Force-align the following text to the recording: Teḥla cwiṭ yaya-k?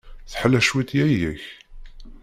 Teḥla 0.31 0.59
cwiṭ 0.67 0.89
yaya-k? 0.97 1.43